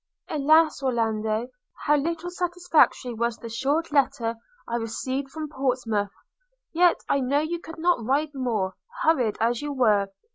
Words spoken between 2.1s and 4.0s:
satisfactory was the short